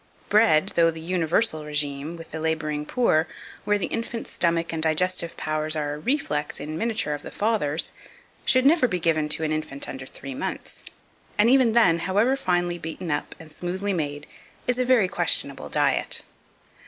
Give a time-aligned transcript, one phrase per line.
[0.29, 3.27] Bread, though the universal régime with the labouring poor,
[3.65, 7.91] where the infant's stomach and digestive powers are a reflex, in miniature, of the father's,
[8.43, 10.83] should never be given to an infant under three months,
[11.37, 14.25] and, even then, however finely beaten up and smoothly made,
[14.65, 16.23] is a very questionable diet.